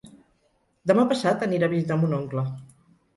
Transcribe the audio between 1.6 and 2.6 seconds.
a visitar mon oncle.